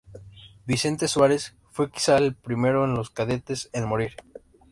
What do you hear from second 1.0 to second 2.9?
Suárez fue quizá el primero